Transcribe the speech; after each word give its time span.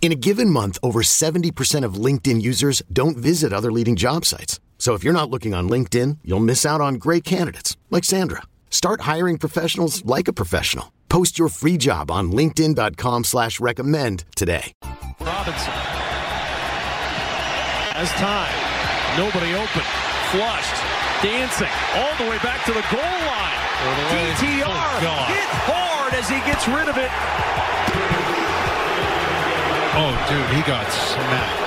In 0.00 0.12
a 0.12 0.14
given 0.14 0.50
month, 0.50 0.78
over 0.84 1.02
70% 1.02 1.84
of 1.84 1.94
LinkedIn 1.94 2.40
users 2.40 2.80
don't 2.92 3.16
visit 3.16 3.52
other 3.52 3.72
leading 3.72 3.96
job 3.96 4.24
sites. 4.24 4.60
So 4.78 4.94
if 4.94 5.02
you're 5.02 5.12
not 5.12 5.30
looking 5.30 5.52
on 5.52 5.68
LinkedIn, 5.68 6.18
you'll 6.22 6.38
miss 6.38 6.64
out 6.64 6.80
on 6.80 6.94
great 6.94 7.24
candidates 7.24 7.76
like 7.90 8.04
Sandra. 8.04 8.42
Start 8.70 9.00
hiring 9.00 9.36
professionals 9.38 10.04
like 10.04 10.28
a 10.28 10.32
professional. 10.32 10.92
Post 11.08 11.38
your 11.40 11.48
free 11.48 11.76
job 11.76 12.10
on 12.10 12.30
LinkedIn.com 12.30 13.24
slash 13.24 13.58
recommend 13.58 14.24
today. 14.36 14.72
Robinson. 15.20 15.72
As 17.96 18.10
time. 18.20 18.52
Nobody 19.16 19.54
open. 19.54 19.82
Flushed. 20.30 20.76
Dancing. 21.24 21.72
All 21.96 22.14
the 22.22 22.30
way 22.30 22.36
back 22.44 22.64
to 22.66 22.72
the 22.72 22.84
goal 22.92 23.00
line. 23.00 23.56
DTR 24.12 24.66
Oh, 24.66 25.24
hit 25.32 25.48
hard 25.64 26.12
as 26.14 26.28
he 26.28 26.36
gets 26.44 26.68
rid 26.68 26.88
of 26.88 26.98
it. 26.98 27.10
Oh, 29.98 30.26
dude, 30.28 30.56
he 30.56 30.62
got 30.70 30.86
smacked. 30.92 31.64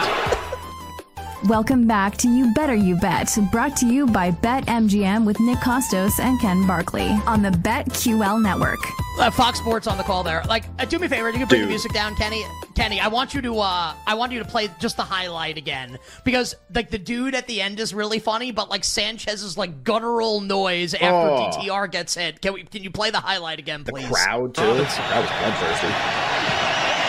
Welcome 1.48 1.88
back 1.88 2.18
to 2.18 2.28
You 2.28 2.54
Better 2.54 2.76
You 2.76 2.96
Bet, 2.98 3.36
brought 3.52 3.76
to 3.78 3.86
you 3.88 4.06
by 4.06 4.30
BetMGM 4.30 5.26
with 5.26 5.40
Nick 5.40 5.58
Kostos 5.60 6.20
and 6.20 6.40
Ken 6.40 6.68
Barkley 6.68 7.08
on 7.26 7.42
the 7.42 7.50
BetQL 7.50 8.42
network. 8.42 8.78
Uh, 9.20 9.32
Fox 9.32 9.58
Sports 9.58 9.88
on 9.88 9.98
the 9.98 10.04
call 10.04 10.22
there. 10.24 10.44
Like, 10.48 10.66
uh, 10.78 10.86
do 10.86 11.00
me 11.00 11.06
a 11.08 11.10
favor. 11.10 11.30
You 11.30 11.40
can 11.40 11.48
bring 11.48 11.62
the 11.62 11.68
music 11.68 11.94
down, 11.94 12.14
Kenny. 12.16 12.44
Kenny, 12.76 13.00
I 13.00 13.08
want 13.08 13.34
you 13.34 13.42
to. 13.42 13.60
uh 13.60 13.94
I 14.06 14.14
want 14.16 14.32
you 14.32 14.40
to 14.40 14.46
play 14.46 14.70
just 14.80 14.96
the 14.98 15.04
highlight 15.04 15.58
again 15.58 15.98
because, 16.24 16.56
like, 16.76 16.90
the 16.92 17.00
dude 17.00 17.34
at 17.36 17.48
the 17.48 17.62
end 17.62 17.80
is 17.80 17.94
really 17.94 18.20
funny, 18.20 18.52
but 18.52 18.70
like 18.70 18.84
Sanchez's 18.84 19.58
like 19.58 19.84
guttural 19.84 20.40
noise 20.42 20.94
after 20.94 21.06
Oh. 21.08 21.50
DTR 21.52 21.90
gets 21.92 22.16
hit. 22.16 22.42
Can 22.42 22.54
we? 22.54 22.64
Can 22.64 22.84
you 22.84 22.92
play 22.92 23.10
the 23.12 23.20
highlight 23.20 23.60
again, 23.60 23.84
The 23.86 23.92
please? 23.94 24.08
crowd 24.08 24.54
too. 24.56 24.62
The 24.62 24.84
crowd 24.86 25.22
was 25.22 25.30
bloodthirsty. 25.30 25.88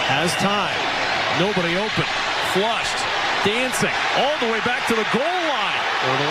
Has 0.09 0.33
time. 0.37 1.00
Nobody 1.39 1.77
open. 1.77 2.05
Flushed. 2.53 2.99
Dancing. 3.45 3.95
All 4.19 4.37
the 4.41 4.53
way 4.53 4.61
back 4.67 4.87
to 4.89 4.95
the 4.95 5.07
goal 5.13 5.23
line. 5.23 5.81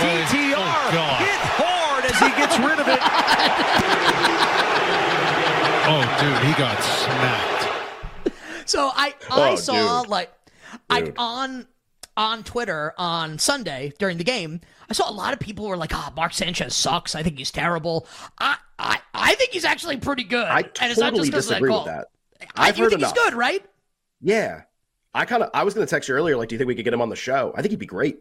DTR 0.04 0.56
Oh, 0.56 1.16
hit 1.22 1.42
hard 1.58 2.06
as 2.06 2.18
he 2.20 2.30
gets 2.38 2.58
rid 2.60 2.80
of 2.80 2.88
it. 2.88 3.00
Oh, 5.92 6.02
dude, 6.22 6.38
he 6.46 6.54
got 6.54 6.78
smacked. 6.84 8.70
So 8.70 8.92
I 8.94 9.16
I 9.32 9.52
Oh, 9.52 9.56
saw 9.56 10.02
dude. 10.04 10.10
like 10.12 10.32
I 10.88 11.12
on 11.18 11.66
on 12.16 12.44
Twitter 12.44 12.94
on 12.98 13.40
Sunday 13.40 13.94
during 13.98 14.18
the 14.20 14.24
game, 14.24 14.62
I 14.88 14.94
saw 14.94 15.10
a 15.10 15.14
lot 15.14 15.34
of 15.34 15.40
people 15.40 15.66
were 15.68 15.78
like, 15.78 15.92
"Ah, 15.96 16.14
Mark 16.16 16.34
Sanchez 16.34 16.76
sucks. 16.76 17.16
I 17.16 17.24
think 17.24 17.40
he's 17.40 17.50
terrible." 17.50 18.06
I 18.40 18.58
I, 18.78 19.00
I 19.16 19.34
think 19.36 19.50
he's 19.52 19.66
actually 19.66 19.98
pretty 19.98 20.26
good. 20.26 20.46
I 20.48 20.60
and 20.60 20.92
it's 20.92 21.00
not 21.00 21.10
totally 21.12 21.30
just 21.32 21.32
'cause 21.32 21.46
of 21.46 21.50
disagree 21.54 21.70
call. 21.72 21.86
with 21.86 21.94
that. 21.94 22.08
I 22.56 22.68
I've 22.68 22.78
you 22.78 22.84
heard 22.84 22.90
think 22.92 23.00
enough. 23.02 23.16
he's 23.16 23.24
good, 23.24 23.34
right? 23.34 23.66
Yeah, 24.22 24.62
I 25.14 25.26
kind 25.26 25.44
of. 25.44 25.50
I 25.54 25.64
was 25.64 25.74
going 25.74 25.86
to 25.86 25.90
text 25.90 26.08
you 26.10 26.16
earlier. 26.16 26.38
Like, 26.38 26.50
do 26.50 26.56
you 26.56 26.58
think 26.58 26.68
we 26.68 26.76
could 26.76 26.86
get 26.86 26.94
him 26.94 27.02
on 27.02 27.10
the 27.10 27.16
show? 27.16 27.54
I 27.56 27.62
think 27.62 27.72
he'd 27.72 27.80
be 27.80 27.86
great. 27.86 28.20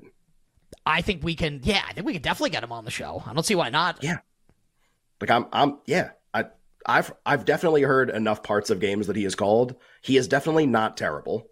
I 0.86 1.02
think 1.02 1.22
we 1.22 1.34
can. 1.34 1.60
Yeah, 1.62 1.82
I 1.86 1.92
think 1.92 2.06
we 2.06 2.14
can 2.14 2.22
definitely 2.22 2.50
get 2.50 2.62
him 2.62 2.72
on 2.72 2.84
the 2.84 2.90
show. 2.90 3.22
I 3.26 3.34
don't 3.34 3.44
see 3.44 3.54
why 3.54 3.68
not. 3.68 4.02
Yeah. 4.02 4.18
Like, 5.20 5.30
I'm. 5.30 5.46
I'm. 5.52 5.78
Yeah. 5.86 6.10
I. 6.32 6.46
I've. 6.86 7.12
I've 7.26 7.44
definitely 7.44 7.82
heard 7.82 8.10
enough 8.10 8.42
parts 8.42 8.70
of 8.70 8.80
games 8.80 9.06
that 9.06 9.16
he 9.16 9.24
has 9.24 9.34
called. 9.34 9.74
He 10.02 10.16
is 10.16 10.28
definitely 10.28 10.66
not 10.66 10.96
terrible. 10.96 11.48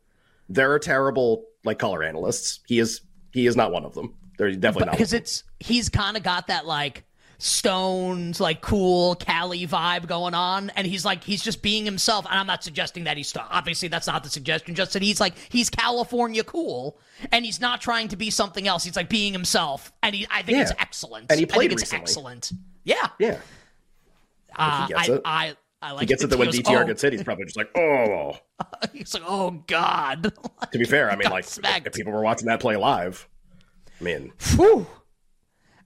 There 0.48 0.72
are 0.72 0.78
terrible 0.78 1.44
like 1.64 1.78
color 1.78 2.02
analysts. 2.02 2.60
He 2.66 2.78
is. 2.78 3.02
He 3.32 3.46
is 3.46 3.56
not 3.56 3.72
one 3.72 3.84
of 3.84 3.94
them. 3.94 4.14
They're 4.38 4.52
definitely 4.52 4.86
not. 4.86 4.92
because 4.92 5.12
it's 5.12 5.44
he's 5.60 5.88
kind 5.88 6.16
of 6.16 6.22
got 6.22 6.48
that 6.48 6.66
like 6.66 7.04
stones 7.38 8.40
like 8.40 8.60
cool 8.60 9.14
cali 9.16 9.66
vibe 9.66 10.06
going 10.06 10.34
on 10.34 10.70
and 10.76 10.86
he's 10.86 11.04
like 11.04 11.22
he's 11.22 11.42
just 11.42 11.60
being 11.62 11.84
himself 11.84 12.24
and 12.30 12.38
i'm 12.38 12.46
not 12.46 12.62
suggesting 12.64 13.04
that 13.04 13.16
he's 13.16 13.34
obviously 13.50 13.88
that's 13.88 14.06
not 14.06 14.22
the 14.24 14.30
suggestion 14.30 14.74
just 14.74 14.92
that 14.94 15.02
he's 15.02 15.20
like 15.20 15.34
he's 15.50 15.68
california 15.68 16.42
cool 16.44 16.98
and 17.32 17.44
he's 17.44 17.60
not 17.60 17.80
trying 17.80 18.08
to 18.08 18.16
be 18.16 18.30
something 18.30 18.66
else 18.66 18.84
he's 18.84 18.96
like 18.96 19.08
being 19.08 19.32
himself 19.32 19.92
and 20.02 20.14
he 20.14 20.26
i 20.30 20.42
think 20.42 20.56
Yeah. 20.56 20.62
it's 20.62 20.72
excellent 20.78 21.26
And 21.30 21.38
he 21.38 21.44
I 21.46 21.48
played 21.48 21.70
think 21.70 21.72
it's 21.80 21.82
recently. 21.92 22.02
excellent 22.02 22.52
yeah. 22.84 23.08
Yeah. 23.18 23.38
uh, 24.56 24.88
I. 24.96 25.20
I 25.24 25.56
i 25.82 25.90
like 25.92 26.00
He 26.00 26.06
gets 26.06 26.22
it 26.24 26.30
that 26.30 26.38
when 26.38 26.48
DTR 26.48 26.86
gets 26.86 27.02
hit, 27.02 27.12
he's 27.12 27.22
probably 27.22 27.44
just 27.44 27.56
like, 27.56 27.68
oh. 27.76 28.38
he's 28.94 29.12
like 29.12 29.24
oh 29.26 29.62
god 29.66 30.32
To 30.72 30.78
be 30.78 30.84
fair, 30.84 31.10
I 31.10 31.16
mean, 31.20 31.30
like, 31.30 31.44
smacked. 31.44 31.86
if 31.86 31.92
people 31.92 32.12
were 32.12 32.22
watching 32.22 32.46
that 32.46 32.60
play 32.60 32.76
live, 32.76 33.28
I 34.00 34.04
mean, 34.04 34.32
Whew. 34.54 34.86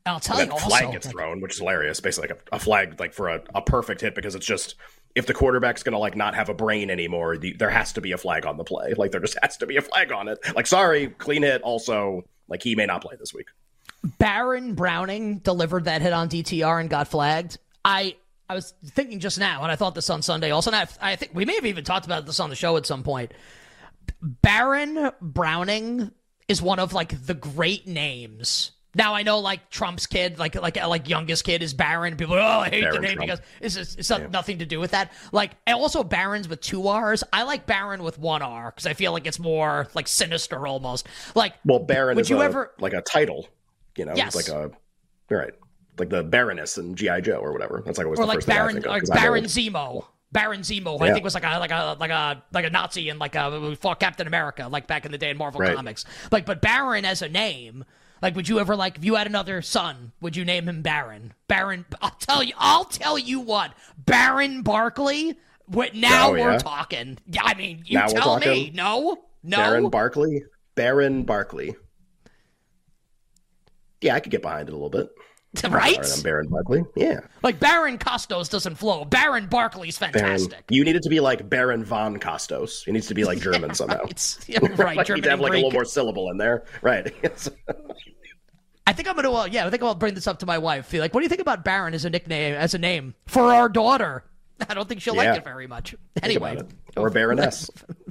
I'll 0.06 0.20
tell 0.20 0.42
you 0.42 0.50
also, 0.50 0.68
flag 0.68 0.92
gets 0.92 1.06
thrown, 1.08 1.40
which 1.40 1.52
is 1.52 1.58
hilarious. 1.58 2.00
Basically, 2.00 2.28
like 2.28 2.42
a, 2.52 2.56
a 2.56 2.58
flag, 2.58 2.98
like 2.98 3.12
for 3.12 3.28
a, 3.28 3.42
a 3.54 3.62
perfect 3.62 4.00
hit, 4.00 4.14
because 4.14 4.34
it's 4.34 4.46
just 4.46 4.76
if 5.14 5.26
the 5.26 5.34
quarterback's 5.34 5.82
gonna 5.82 5.98
like 5.98 6.16
not 6.16 6.34
have 6.34 6.48
a 6.48 6.54
brain 6.54 6.90
anymore, 6.90 7.36
the, 7.36 7.52
there 7.54 7.70
has 7.70 7.92
to 7.94 8.00
be 8.00 8.12
a 8.12 8.18
flag 8.18 8.46
on 8.46 8.56
the 8.56 8.64
play. 8.64 8.94
Like 8.98 9.12
there 9.12 9.20
just 9.20 9.38
has 9.42 9.56
to 9.58 9.66
be 9.66 9.76
a 9.76 9.82
flag 9.82 10.12
on 10.12 10.28
it. 10.28 10.38
Like, 10.54 10.66
sorry, 10.66 11.08
clean 11.08 11.42
hit. 11.42 11.62
Also, 11.62 12.24
like 12.48 12.62
he 12.62 12.74
may 12.74 12.86
not 12.86 13.02
play 13.02 13.16
this 13.18 13.34
week. 13.34 13.48
Baron 14.18 14.74
Browning 14.74 15.38
delivered 15.38 15.84
that 15.84 16.02
hit 16.02 16.12
on 16.12 16.28
DTR 16.28 16.80
and 16.80 16.88
got 16.88 17.08
flagged. 17.08 17.58
I 17.84 18.16
I 18.48 18.54
was 18.54 18.74
thinking 18.84 19.20
just 19.20 19.38
now, 19.38 19.62
and 19.62 19.70
I 19.70 19.76
thought 19.76 19.94
this 19.94 20.10
on 20.10 20.22
Sunday 20.22 20.50
also. 20.50 20.70
And 20.70 20.76
I, 20.76 21.12
I 21.12 21.16
think 21.16 21.32
we 21.34 21.44
may 21.44 21.54
have 21.54 21.66
even 21.66 21.84
talked 21.84 22.06
about 22.06 22.26
this 22.26 22.40
on 22.40 22.50
the 22.50 22.56
show 22.56 22.76
at 22.76 22.86
some 22.86 23.02
point. 23.02 23.32
Baron 24.20 25.12
Browning 25.20 26.10
is 26.48 26.60
one 26.60 26.78
of 26.78 26.92
like 26.92 27.26
the 27.26 27.34
great 27.34 27.86
names. 27.86 28.72
Now 28.94 29.14
I 29.14 29.22
know 29.22 29.38
like 29.38 29.70
Trump's 29.70 30.06
kid, 30.06 30.38
like 30.38 30.54
like 30.56 30.76
like 30.84 31.08
youngest 31.08 31.44
kid 31.44 31.62
is 31.62 31.72
Barron. 31.74 32.16
People, 32.16 32.34
are, 32.34 32.40
oh, 32.40 32.60
I 32.60 32.68
hate 32.70 32.84
the 32.90 32.98
name 32.98 33.16
Trump. 33.16 33.20
because 33.20 33.40
it's 33.60 33.74
just, 33.76 33.98
it's 33.98 34.10
not, 34.10 34.30
nothing 34.32 34.58
to 34.58 34.66
do 34.66 34.80
with 34.80 34.90
that. 34.90 35.12
Like 35.30 35.52
and 35.66 35.76
also 35.78 36.02
Barons 36.02 36.48
with 36.48 36.60
two 36.60 36.88
R's. 36.88 37.22
I 37.32 37.44
like 37.44 37.66
Baron 37.66 38.02
with 38.02 38.18
one 38.18 38.42
R 38.42 38.70
because 38.72 38.86
I 38.86 38.94
feel 38.94 39.12
like 39.12 39.26
it's 39.26 39.38
more 39.38 39.86
like 39.94 40.08
sinister 40.08 40.66
almost. 40.66 41.06
Like 41.36 41.54
Well, 41.64 41.78
Baron 41.78 42.16
Would 42.16 42.28
you 42.28 42.40
a, 42.40 42.44
ever- 42.44 42.72
like 42.80 42.92
a 42.92 43.02
title, 43.02 43.46
you 43.96 44.04
know, 44.06 44.14
Yes. 44.16 44.34
it's 44.34 44.48
like 44.48 44.56
a 44.56 44.72
all 45.32 45.36
right, 45.38 45.54
like 45.98 46.08
the 46.08 46.24
Baroness 46.24 46.76
and 46.76 46.96
GI 46.96 47.20
Joe 47.20 47.38
or 47.38 47.52
whatever. 47.52 47.82
That's 47.86 47.96
like 47.98 48.06
always 48.06 48.18
or 48.18 48.22
the 48.22 48.26
like 48.26 48.36
first 48.38 48.46
thing 48.48 48.56
I 48.56 48.58
Baron, 48.58 48.74
think 48.74 48.86
of, 48.86 48.90
like 48.92 49.04
Baron. 49.06 49.44
Zemo. 49.44 50.04
Baron 50.32 50.60
Zemo, 50.60 50.98
who 50.98 51.04
I 51.04 51.12
think 51.12 51.24
was 51.24 51.34
like 51.34 51.44
a 51.44 51.58
like 51.58 51.70
a 51.72 51.96
like 52.00 52.10
a 52.10 52.42
like 52.52 52.64
a 52.64 52.70
Nazi 52.70 53.08
and 53.08 53.18
like 53.20 53.34
a 53.36 53.50
who 53.50 53.74
fought 53.76 53.98
Captain 54.00 54.26
America, 54.26 54.68
like 54.68 54.86
back 54.88 55.04
in 55.04 55.12
the 55.12 55.18
day 55.18 55.30
in 55.30 55.36
Marvel 55.36 55.60
Right. 55.60 55.74
comics. 55.76 56.04
Like, 56.32 56.46
but 56.46 56.60
Baron 56.60 57.04
as 57.04 57.20
a 57.22 57.28
name, 57.28 57.84
like, 58.22 58.36
would 58.36 58.48
you 58.48 58.58
ever 58.60 58.76
like 58.76 58.98
if 58.98 59.04
you 59.04 59.14
had 59.14 59.26
another 59.26 59.62
son, 59.62 60.12
would 60.20 60.36
you 60.36 60.44
name 60.44 60.68
him 60.68 60.82
Baron? 60.82 61.32
Baron, 61.48 61.84
I'll 62.00 62.10
tell 62.10 62.42
you, 62.42 62.52
I'll 62.58 62.84
tell 62.84 63.18
you 63.18 63.40
what, 63.40 63.72
Baron 63.98 64.62
Barkley. 64.62 65.36
What 65.66 65.94
now 65.94 66.28
Oh, 66.28 66.32
we're 66.32 66.50
yeah? 66.52 66.58
talking? 66.58 67.18
Yeah, 67.26 67.42
I 67.44 67.54
mean, 67.54 67.82
you 67.86 67.98
Now 67.98 68.06
tell 68.08 68.38
me. 68.38 68.72
No, 68.74 69.18
no. 69.42 69.56
Baron 69.56 69.88
Barkley. 69.90 70.42
Baron 70.74 71.22
Barkley. 71.22 71.76
Yeah, 74.00 74.14
I 74.14 74.20
could 74.20 74.32
get 74.32 74.42
behind 74.42 74.68
it 74.68 74.72
a 74.72 74.76
little 74.76 74.90
bit. 74.90 75.10
right? 75.68 75.98
I'm 75.98 76.22
Baron 76.22 76.48
Barkley. 76.48 76.84
Yeah. 76.96 77.20
Like 77.42 77.58
Baron 77.58 77.98
Kostos 77.98 78.48
doesn't 78.48 78.76
flow. 78.76 79.04
Baron 79.04 79.46
Barkley's 79.46 79.98
Baron. 79.98 80.12
fantastic. 80.14 80.64
You 80.70 80.84
need 80.84 80.94
it 80.96 81.02
to 81.02 81.08
be 81.08 81.18
like 81.20 81.48
Baron 81.48 81.84
von 81.84 82.18
Kostos. 82.18 82.86
It 82.86 82.92
needs 82.92 83.08
to 83.08 83.14
be 83.14 83.24
like 83.24 83.38
German 83.42 83.74
somehow. 83.74 84.04
It's, 84.08 84.38
yeah, 84.48 84.60
right, 84.76 84.96
like, 84.96 85.06
German 85.06 85.18
need 85.18 85.24
to 85.24 85.30
have 85.30 85.40
like 85.40 85.52
a 85.52 85.56
little 85.56 85.72
more 85.72 85.84
syllable 85.84 86.30
in 86.30 86.36
there. 86.36 86.64
Right. 86.82 87.12
I 88.90 88.92
think 88.92 89.06
I'm 89.08 89.14
gonna, 89.14 89.30
uh, 89.32 89.44
yeah, 89.44 89.64
I 89.64 89.70
think 89.70 89.84
I'll 89.84 89.94
bring 89.94 90.14
this 90.14 90.26
up 90.26 90.40
to 90.40 90.46
my 90.46 90.58
wife. 90.58 90.92
Like, 90.92 91.14
what 91.14 91.20
do 91.20 91.24
you 91.24 91.28
think 91.28 91.40
about 91.40 91.62
Baron 91.64 91.94
as 91.94 92.04
a 92.04 92.10
nickname, 92.10 92.54
as 92.54 92.74
a 92.74 92.78
name 92.78 93.14
for 93.26 93.52
our 93.54 93.68
daughter? 93.68 94.24
I 94.68 94.74
don't 94.74 94.88
think 94.88 95.00
she'll 95.00 95.14
Yeah. 95.14 95.30
like 95.30 95.38
it 95.38 95.44
very 95.44 95.68
much. 95.68 95.94
Anyway. 96.24 96.58
Or 96.96 97.08
Baroness. 97.08 97.70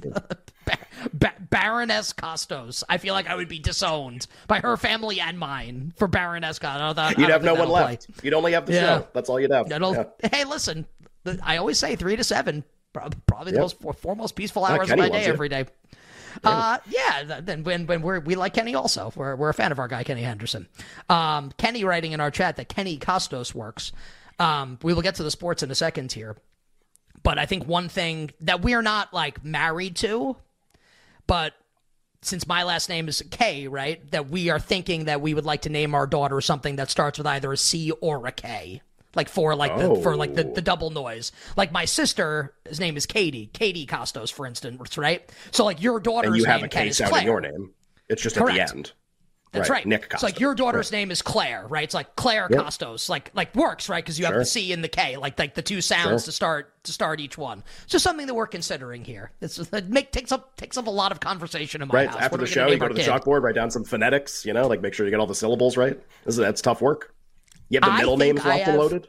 ba- 1.12 1.34
Baroness 1.50 2.14
Kostos. 2.14 2.82
I 2.88 2.96
feel 2.96 3.12
like 3.12 3.28
I 3.28 3.34
would 3.34 3.48
be 3.48 3.58
disowned 3.58 4.26
by 4.46 4.60
her 4.60 4.78
family 4.78 5.20
and 5.20 5.38
mine 5.38 5.92
for 5.98 6.08
Baroness 6.08 6.58
Kostos. 6.58 6.96
I 6.96 7.10
You'd 7.18 7.28
have 7.28 7.44
no 7.44 7.52
one 7.54 7.68
left. 7.68 8.06
You'd 8.22 8.32
only 8.32 8.52
have 8.52 8.64
the 8.64 8.72
Yeah. 8.72 8.80
show. 9.00 9.08
That's 9.12 9.28
all 9.28 9.38
you'd 9.38 9.50
have. 9.52 9.68
Yeah. 9.68 10.04
Hey, 10.32 10.44
listen, 10.44 10.86
I 11.42 11.58
always 11.58 11.78
say 11.78 11.94
three 11.94 12.16
to 12.16 12.24
seven, 12.24 12.64
probably 12.94 13.52
the 13.52 13.58
Yep. 13.58 13.60
most 13.60 13.80
four, 13.80 13.92
four 13.92 14.16
most 14.16 14.34
peaceful 14.34 14.64
hours 14.64 14.90
of 14.90 14.96
my 14.98 15.10
day 15.10 15.24
every 15.26 15.50
day. 15.50 15.66
Uh, 16.44 16.78
yeah. 16.88 17.40
Then 17.40 17.64
when 17.64 17.86
when 17.86 18.02
we're 18.02 18.20
we 18.20 18.34
like 18.34 18.54
Kenny 18.54 18.74
also, 18.74 19.12
we're 19.16 19.36
we're 19.36 19.48
a 19.48 19.54
fan 19.54 19.72
of 19.72 19.78
our 19.78 19.88
guy 19.88 20.04
Kenny 20.04 20.22
Henderson. 20.22 20.68
Um, 21.08 21.52
Kenny 21.56 21.84
writing 21.84 22.12
in 22.12 22.20
our 22.20 22.30
chat 22.30 22.56
that 22.56 22.68
Kenny 22.68 22.98
Kostos 22.98 23.54
works. 23.54 23.92
Um, 24.38 24.78
we 24.82 24.94
will 24.94 25.02
get 25.02 25.16
to 25.16 25.22
the 25.22 25.30
sports 25.30 25.62
in 25.62 25.70
a 25.70 25.74
second 25.74 26.12
here, 26.12 26.36
but 27.22 27.38
I 27.38 27.46
think 27.46 27.66
one 27.66 27.88
thing 27.88 28.30
that 28.40 28.62
we're 28.62 28.82
not 28.82 29.12
like 29.12 29.44
married 29.44 29.96
to, 29.96 30.36
but 31.26 31.52
since 32.22 32.46
my 32.46 32.62
last 32.62 32.88
name 32.88 33.08
is 33.08 33.22
K, 33.30 33.68
right? 33.68 34.10
That 34.10 34.28
we 34.28 34.50
are 34.50 34.58
thinking 34.58 35.06
that 35.06 35.20
we 35.20 35.34
would 35.34 35.44
like 35.44 35.62
to 35.62 35.70
name 35.70 35.94
our 35.94 36.06
daughter 36.06 36.40
something 36.40 36.76
that 36.76 36.90
starts 36.90 37.18
with 37.18 37.26
either 37.26 37.52
a 37.52 37.56
C 37.56 37.90
or 38.00 38.26
a 38.26 38.32
K. 38.32 38.82
Like 39.14 39.28
for 39.28 39.56
like 39.56 39.76
the 39.76 39.96
for 40.02 40.14
like 40.16 40.34
the, 40.34 40.44
the 40.44 40.58
oh. 40.58 40.60
double 40.60 40.90
noise. 40.90 41.32
Like 41.56 41.72
my 41.72 41.84
sister, 41.84 42.54
his 42.68 42.78
name 42.78 42.96
is 42.96 43.06
Katie, 43.06 43.50
Katie 43.52 43.86
Kostos, 43.86 44.32
for 44.32 44.46
instance, 44.46 44.96
right? 44.96 45.28
So 45.50 45.64
like 45.64 45.82
your 45.82 45.98
daughter's 45.98 46.28
And 46.28 46.36
you 46.38 46.44
have 46.44 46.60
name 46.60 46.66
a 46.66 46.68
K 46.68 46.88
is 46.88 47.00
Claire. 47.04 47.20
in 47.22 47.26
your 47.26 47.40
name. 47.40 47.70
It's 48.08 48.22
just 48.22 48.36
Correct. 48.36 48.58
at 48.58 48.68
the 48.68 48.76
end. 48.76 48.92
That's 49.52 49.68
Right, 49.68 49.78
right. 49.78 49.86
Nick 49.86 50.06
It's 50.12 50.22
like 50.22 50.38
your 50.38 50.54
daughter's 50.54 50.92
name 50.92 51.10
is 51.10 51.22
Claire, 51.22 51.66
right? 51.68 51.82
It's 51.82 51.92
like 51.94 52.14
Claire 52.14 52.46
Yep. 52.52 52.60
Kostos, 52.60 53.08
like 53.08 53.32
like 53.34 53.52
works, 53.56 53.88
right? 53.88 54.02
Because 54.04 54.16
you 54.16 54.24
have 54.26 54.34
the 54.36 54.44
C 54.44 54.72
and 54.72 54.84
the 54.84 54.88
K, 54.88 55.16
like 55.16 55.36
like 55.40 55.54
the 55.56 55.62
two 55.62 55.80
sounds 55.80 56.22
Sure. 56.22 56.26
to 56.26 56.32
start 56.32 56.84
to 56.84 56.92
start 56.92 57.18
each 57.18 57.36
one. 57.36 57.64
It's 57.82 57.90
just 57.90 58.04
something 58.04 58.28
that 58.28 58.34
we're 58.34 58.46
considering 58.46 59.04
here. 59.04 59.32
It's 59.40 59.58
it 59.58 59.88
make 59.88 60.12
takes 60.12 60.30
up 60.30 60.54
takes 60.56 60.76
up 60.76 60.86
a 60.86 60.90
lot 60.90 61.10
of 61.10 61.18
conversation 61.18 61.82
in 61.82 61.88
my 61.88 61.94
Right 61.94 62.08
house. 62.08 62.20
after 62.22 62.36
What 62.36 62.40
the 62.42 62.46
show, 62.46 62.68
you 62.68 62.76
go 62.76 62.86
to 62.86 62.94
the 62.94 63.00
kid? 63.00 63.10
chalkboard, 63.10 63.42
write 63.42 63.56
down 63.56 63.72
some 63.72 63.82
phonetics. 63.82 64.44
You 64.46 64.52
know, 64.52 64.68
like 64.68 64.82
make 64.82 64.94
sure 64.94 65.04
you 65.04 65.10
get 65.10 65.18
all 65.18 65.26
the 65.26 65.34
syllables 65.34 65.76
right. 65.76 65.98
This 66.24 66.34
is, 66.34 66.36
that's 66.36 66.62
tough 66.62 66.80
work. 66.80 67.12
You 67.70 67.80
have 67.82 67.90
the 67.90 67.96
middle 67.96 68.16
names 68.18 68.40
I 68.40 68.48
locked 68.48 68.68
and 68.68 68.78
loaded. 68.78 69.08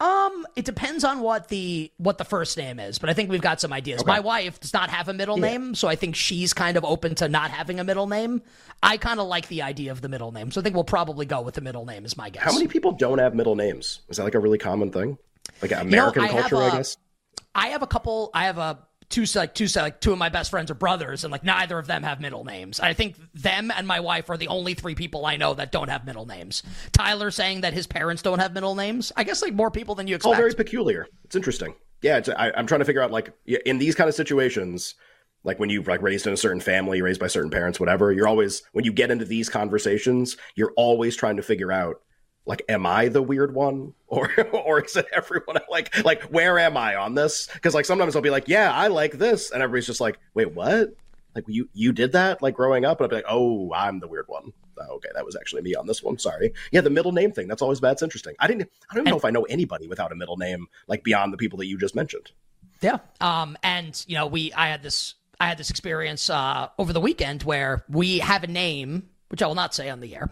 Um, 0.00 0.46
it 0.56 0.64
depends 0.64 1.04
on 1.04 1.20
what 1.20 1.46
the 1.46 1.92
what 1.98 2.18
the 2.18 2.24
first 2.24 2.56
name 2.56 2.80
is, 2.80 2.98
but 2.98 3.08
I 3.08 3.12
think 3.12 3.30
we've 3.30 3.40
got 3.40 3.60
some 3.60 3.72
ideas. 3.72 4.04
My 4.04 4.18
wife 4.18 4.58
does 4.58 4.72
not 4.72 4.90
have 4.90 5.08
a 5.08 5.12
middle 5.12 5.36
name, 5.36 5.76
so 5.76 5.86
I 5.86 5.94
think 5.94 6.16
she's 6.16 6.52
kind 6.52 6.76
of 6.76 6.84
open 6.84 7.14
to 7.16 7.28
not 7.28 7.52
having 7.52 7.78
a 7.78 7.84
middle 7.84 8.08
name. 8.08 8.42
I 8.82 8.96
kind 8.96 9.20
of 9.20 9.28
like 9.28 9.46
the 9.46 9.62
idea 9.62 9.92
of 9.92 10.00
the 10.00 10.08
middle 10.08 10.32
name, 10.32 10.50
so 10.50 10.60
I 10.60 10.64
think 10.64 10.74
we'll 10.74 10.82
probably 10.82 11.24
go 11.24 11.40
with 11.40 11.54
the 11.54 11.60
middle 11.60 11.86
name. 11.86 12.04
Is 12.04 12.16
my 12.16 12.30
guess. 12.30 12.42
How 12.42 12.52
many 12.52 12.66
people 12.66 12.92
don't 12.92 13.18
have 13.18 13.34
middle 13.34 13.54
names? 13.54 14.00
Is 14.08 14.16
that 14.16 14.24
like 14.24 14.34
a 14.34 14.40
really 14.40 14.58
common 14.58 14.90
thing? 14.90 15.18
Like 15.60 15.70
know, 15.70 15.80
American 15.82 16.24
I 16.24 16.28
culture, 16.28 16.56
I 16.56 16.66
a- 16.68 16.72
guess. 16.72 16.96
I 17.54 17.68
have 17.68 17.82
a 17.82 17.86
couple. 17.86 18.30
I 18.34 18.46
have 18.46 18.58
a 18.58 18.78
two 19.12 19.24
like 19.36 19.54
two 19.54 19.66
like 19.76 20.00
two 20.00 20.12
of 20.12 20.18
my 20.18 20.28
best 20.28 20.50
friends 20.50 20.70
are 20.70 20.74
brothers, 20.74 21.22
and 21.22 21.30
like 21.30 21.44
neither 21.44 21.78
of 21.78 21.86
them 21.86 22.02
have 22.02 22.20
middle 22.20 22.44
names. 22.44 22.80
I 22.80 22.94
think 22.94 23.16
them 23.34 23.70
and 23.70 23.86
my 23.86 24.00
wife 24.00 24.28
are 24.30 24.36
the 24.36 24.48
only 24.48 24.74
three 24.74 24.94
people 24.94 25.24
I 25.26 25.36
know 25.36 25.54
that 25.54 25.70
don't 25.70 25.88
have 25.88 26.04
middle 26.04 26.26
names. 26.26 26.62
Tyler 26.92 27.30
saying 27.30 27.60
that 27.60 27.72
his 27.74 27.86
parents 27.86 28.22
don't 28.22 28.40
have 28.40 28.52
middle 28.52 28.74
names. 28.74 29.12
I 29.16 29.24
guess 29.24 29.42
like 29.42 29.54
more 29.54 29.70
people 29.70 29.94
than 29.94 30.08
you 30.08 30.14
oh, 30.14 30.16
expect. 30.16 30.34
all 30.34 30.36
very 30.36 30.54
peculiar. 30.54 31.06
It's 31.24 31.36
interesting. 31.36 31.74
Yeah, 32.00 32.18
it's, 32.18 32.28
I, 32.28 32.50
I'm 32.56 32.66
trying 32.66 32.80
to 32.80 32.84
figure 32.84 33.02
out 33.02 33.12
like 33.12 33.32
in 33.46 33.78
these 33.78 33.94
kind 33.94 34.08
of 34.08 34.14
situations, 34.14 34.96
like 35.44 35.60
when 35.60 35.70
you've 35.70 35.86
like 35.86 36.02
raised 36.02 36.26
in 36.26 36.32
a 36.32 36.36
certain 36.36 36.60
family, 36.60 37.02
raised 37.02 37.20
by 37.20 37.28
certain 37.28 37.50
parents, 37.50 37.78
whatever. 37.78 38.12
You're 38.12 38.28
always 38.28 38.62
when 38.72 38.84
you 38.84 38.92
get 38.92 39.10
into 39.10 39.24
these 39.24 39.48
conversations, 39.48 40.36
you're 40.56 40.72
always 40.76 41.14
trying 41.16 41.36
to 41.36 41.42
figure 41.42 41.70
out 41.70 42.00
like, 42.44 42.62
am 42.68 42.86
I 42.86 43.08
the 43.08 43.22
weird 43.22 43.54
one, 43.54 43.94
or 44.06 44.30
or 44.52 44.84
is 44.84 44.96
it 44.96 45.06
everyone? 45.12 45.56
Like, 45.70 46.04
like 46.04 46.22
where 46.24 46.58
am 46.58 46.76
I 46.76 46.96
on 46.96 47.14
this? 47.14 47.48
Because 47.52 47.74
like 47.74 47.86
sometimes 47.86 48.14
I'll 48.14 48.22
be 48.22 48.30
like, 48.30 48.48
yeah, 48.48 48.72
I 48.72 48.88
like 48.88 49.12
this, 49.12 49.50
and 49.50 49.62
everybody's 49.62 49.86
just 49.86 50.00
like, 50.00 50.18
wait, 50.34 50.52
what? 50.52 50.94
Like 51.34 51.44
you 51.48 51.68
you 51.72 51.92
did 51.92 52.12
that 52.12 52.42
like 52.42 52.54
growing 52.54 52.84
up, 52.84 53.00
and 53.00 53.04
I'll 53.04 53.08
be 53.08 53.16
like, 53.16 53.24
oh, 53.28 53.72
I'm 53.72 54.00
the 54.00 54.08
weird 54.08 54.26
one. 54.28 54.52
Oh, 54.78 54.96
okay, 54.96 55.08
that 55.14 55.24
was 55.24 55.36
actually 55.36 55.62
me 55.62 55.74
on 55.74 55.86
this 55.86 56.02
one. 56.02 56.18
Sorry. 56.18 56.52
Yeah, 56.72 56.80
the 56.80 56.90
middle 56.90 57.12
name 57.12 57.32
thing. 57.32 57.46
That's 57.48 57.62
always 57.62 57.80
bad. 57.80 57.92
It's 57.92 58.02
interesting. 58.02 58.34
I 58.38 58.46
didn't. 58.46 58.70
I 58.90 58.94
don't 58.94 59.04
even 59.04 59.10
know 59.12 59.16
if 59.16 59.24
I 59.24 59.30
know 59.30 59.44
anybody 59.44 59.88
without 59.88 60.12
a 60.12 60.14
middle 60.14 60.36
name, 60.36 60.66
like 60.88 61.04
beyond 61.04 61.32
the 61.32 61.36
people 61.36 61.58
that 61.58 61.66
you 61.66 61.78
just 61.78 61.94
mentioned. 61.94 62.32
Yeah. 62.82 62.98
Um, 63.20 63.56
and 63.62 64.04
you 64.08 64.16
know, 64.16 64.26
we 64.26 64.52
I 64.52 64.68
had 64.68 64.82
this 64.82 65.14
I 65.40 65.46
had 65.46 65.58
this 65.58 65.70
experience 65.70 66.28
uh, 66.30 66.68
over 66.78 66.92
the 66.92 67.00
weekend 67.00 67.42
where 67.42 67.84
we 67.88 68.18
have 68.18 68.44
a 68.44 68.48
name, 68.48 69.08
which 69.28 69.42
I 69.42 69.46
will 69.46 69.54
not 69.54 69.74
say 69.74 69.88
on 69.88 70.00
the 70.00 70.14
air, 70.14 70.30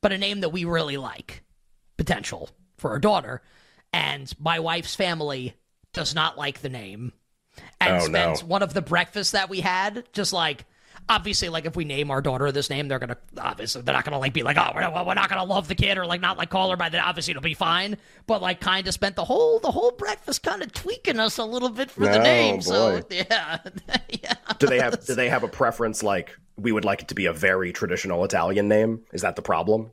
but 0.00 0.12
a 0.12 0.18
name 0.18 0.40
that 0.40 0.48
we 0.48 0.64
really 0.64 0.96
like, 0.96 1.42
potential 1.98 2.48
for 2.78 2.92
our 2.92 2.98
daughter, 2.98 3.42
and 3.92 4.32
my 4.38 4.58
wife's 4.60 4.94
family 4.94 5.52
does 5.92 6.14
not 6.14 6.38
like 6.38 6.62
the 6.62 6.68
name, 6.70 7.12
and 7.80 8.02
Oh, 8.02 8.06
no. 8.06 8.34
one 8.46 8.62
of 8.62 8.72
the 8.72 8.80
breakfasts 8.82 9.32
that 9.32 9.50
we 9.50 9.60
had 9.60 10.04
just 10.14 10.32
like. 10.32 10.64
Obviously, 11.10 11.48
like 11.48 11.64
if 11.64 11.74
we 11.74 11.86
name 11.86 12.10
our 12.10 12.20
daughter 12.20 12.52
this 12.52 12.68
name, 12.68 12.86
they're 12.88 12.98
gonna 12.98 13.16
obviously 13.38 13.80
they're 13.80 13.94
not 13.94 14.04
gonna 14.04 14.18
like 14.18 14.34
be 14.34 14.42
like, 14.42 14.58
oh, 14.58 14.72
we're 14.74 14.82
not, 14.82 15.06
we're 15.06 15.14
not 15.14 15.30
gonna 15.30 15.44
love 15.44 15.66
the 15.66 15.74
kid 15.74 15.96
or 15.96 16.04
like 16.04 16.20
not 16.20 16.36
like 16.36 16.50
call 16.50 16.68
her 16.70 16.76
by 16.76 16.90
that. 16.90 17.02
Obviously, 17.02 17.30
it'll 17.30 17.42
be 17.42 17.54
fine. 17.54 17.96
But 18.26 18.42
like, 18.42 18.60
kind 18.60 18.86
of 18.86 18.92
spent 18.92 19.16
the 19.16 19.24
whole 19.24 19.58
the 19.58 19.70
whole 19.70 19.92
breakfast 19.92 20.42
kind 20.42 20.60
of 20.62 20.70
tweaking 20.72 21.18
us 21.18 21.38
a 21.38 21.44
little 21.46 21.70
bit 21.70 21.90
for 21.90 22.00
the 22.00 22.18
Oh, 22.18 22.22
name. 22.22 22.60
So 22.60 23.00
yeah, 23.10 23.58
yeah. 24.22 24.34
Do 24.58 24.66
they 24.66 24.80
have 24.80 25.02
do 25.06 25.14
they 25.14 25.30
have 25.30 25.44
a 25.44 25.48
preference 25.48 26.02
like 26.02 26.36
we 26.58 26.72
would 26.72 26.84
like 26.84 27.00
it 27.00 27.08
to 27.08 27.14
be 27.14 27.24
a 27.24 27.32
very 27.32 27.72
traditional 27.72 28.22
Italian 28.24 28.68
name? 28.68 29.00
Is 29.10 29.22
that 29.22 29.34
the 29.36 29.42
problem? 29.42 29.92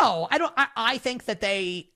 No, 0.00 0.28
I 0.30 0.38
don't. 0.38 0.52
I, 0.56 0.66
I 0.76 0.98
think 0.98 1.24
that 1.26 1.40
they. 1.40 1.90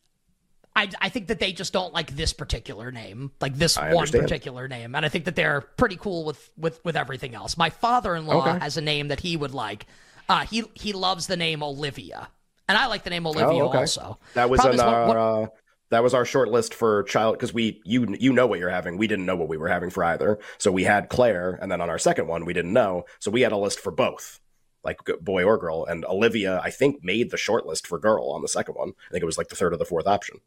I, 0.75 0.89
I 1.03 1.09
think 1.11 1.27
that 1.27 1.39
they 1.39 1.53
just 1.53 1.75
don't 1.75 1.93
like 1.93 2.17
this 2.17 2.33
particular 2.33 2.91
name, 2.91 3.31
like 3.43 3.55
this 3.57 3.77
I 3.77 3.89
one 3.89 3.99
understand. 3.99 4.23
particular 4.25 4.69
name, 4.69 4.95
and 4.95 5.05
I 5.05 5.11
think 5.11 5.27
that 5.27 5.37
they're 5.37 5.61
pretty 5.61 5.97
cool 5.97 6.25
with 6.25 6.51
with 6.57 6.83
with 6.85 6.97
everything 6.97 7.35
else. 7.35 7.59
My 7.59 7.69
father-in-law 7.69 8.49
Okay. 8.49 8.59
has 8.59 8.79
a 8.79 8.81
name 8.81 9.09
that 9.09 9.21
he 9.21 9.37
would 9.37 9.53
like. 9.53 9.87
Uh, 10.31 10.47
he 10.47 10.65
he 10.73 10.95
loves 10.95 11.27
the 11.27 11.37
name 11.37 11.63
Olivia, 11.63 12.29
and 12.69 12.79
I 12.79 12.87
like 12.87 13.05
the 13.05 13.11
name 13.11 13.27
Olivia 13.27 13.63
oh, 13.65 13.69
okay. 13.69 13.79
also. 13.79 14.19
That 14.33 14.49
was 14.49 14.61
Problem 14.61 14.81
on 14.81 14.87
is, 14.87 14.93
what- 14.93 15.09
what- 15.09 15.17
our 15.19 15.43
uh, 15.43 15.47
that 15.91 16.03
was 16.03 16.15
our 16.15 16.25
short 16.25 16.49
list 16.49 16.73
for 16.73 17.03
child 17.03 17.35
because 17.35 17.53
we 17.53 17.83
you 17.85 18.17
you 18.19 18.33
know 18.33 18.47
what 18.47 18.59
you're 18.59 18.71
having. 18.71 18.97
We 18.97 19.07
didn't 19.07 19.27
know 19.27 19.37
what 19.37 19.49
we 19.49 19.59
were 19.59 19.69
having 19.69 19.91
for 19.91 20.03
either. 20.05 20.39
So 20.57 20.73
we 20.73 20.85
had 20.85 21.11
Claire, 21.11 21.59
and 21.61 21.71
then 21.71 21.83
on 21.83 21.91
our 21.91 21.99
second 21.99 22.29
one 22.29 22.47
we 22.47 22.55
didn't 22.55 22.73
know. 22.73 23.05
So 23.19 23.31
we 23.31 23.43
had 23.43 23.53
a 23.53 23.59
list 23.59 23.79
for 23.79 23.91
both, 23.93 24.41
like 24.85 24.99
boy 25.21 25.45
or 25.45 25.59
girl. 25.59 25.85
And 25.85 26.05
Olivia, 26.05 26.61
I 26.63 26.71
think, 26.71 27.05
made 27.05 27.31
the 27.31 27.37
shortlist 27.37 27.87
for 27.87 27.99
girl 27.99 28.31
on 28.31 28.43
the 28.43 28.49
second 28.49 28.75
one. 28.75 28.93
I 29.09 29.11
think 29.13 29.23
it 29.23 29.27
was 29.27 29.39
like 29.39 29.49
the 29.49 29.57
third 29.57 29.73
or 29.73 29.77
the 29.77 29.85
fourth 29.85 30.07
option. 30.07 30.41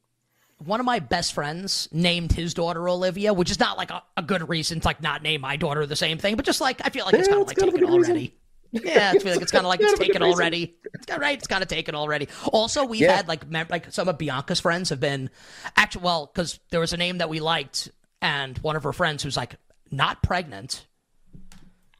one 0.63 0.79
of 0.79 0.85
my 0.85 0.99
best 0.99 1.33
friends 1.33 1.89
named 1.91 2.31
his 2.31 2.53
daughter 2.53 2.87
Olivia, 2.89 3.33
which 3.33 3.51
is 3.51 3.59
not 3.59 3.77
like 3.77 3.91
a, 3.91 4.01
a 4.17 4.21
good 4.23 4.47
reason 4.49 4.79
to 4.79 4.87
like 4.87 5.01
not 5.01 5.21
name 5.21 5.41
my 5.41 5.55
daughter 5.57 5.85
the 5.85 5.95
same 5.95 6.17
thing, 6.17 6.35
but 6.35 6.45
just 6.45 6.61
like 6.61 6.81
I 6.85 6.89
feel 6.89 7.05
like 7.05 7.13
it's 7.15 7.27
Yeah, 7.27 7.33
kind 7.35 7.41
of 7.43 7.49
it's 7.49 7.49
like 7.49 7.57
kind 7.57 7.69
of 7.69 7.75
a 7.75 7.77
taken 7.79 7.93
already. 7.93 8.33
Yeah, 8.71 9.11
I 9.15 9.19
feel 9.19 9.31
like 9.31 9.41
it's 9.41 9.51
kind 9.53 9.65
of 9.65 9.69
like 9.69 9.79
it's 9.79 9.91
Kind 9.91 10.01
of 10.01 10.07
taken 10.07 10.23
already. 10.23 10.75
It's 10.93 11.05
got 11.05 11.21
right. 11.21 11.37
It's 11.37 11.47
kind 11.47 11.61
of 11.63 11.69
taken 11.69 11.95
already. 11.95 12.27
Also, 12.51 12.83
we've 12.85 13.01
Yeah. 13.01 13.15
had 13.15 13.27
like 13.27 13.49
mem- 13.49 13.67
like 13.69 13.93
some 13.93 14.09
of 14.09 14.17
Bianca's 14.17 14.59
friends 14.59 14.89
have 14.89 14.99
been 14.99 15.29
actually 15.77 16.03
well 16.03 16.25
because 16.33 16.59
there 16.71 16.81
was 16.81 16.91
a 16.91 16.97
name 16.97 17.19
that 17.19 17.29
we 17.29 17.39
liked, 17.39 17.89
and 18.21 18.57
one 18.57 18.75
of 18.75 18.83
her 18.83 18.91
friends 18.91 19.23
who's 19.23 19.37
like 19.37 19.55
not 19.91 20.21
pregnant. 20.23 20.85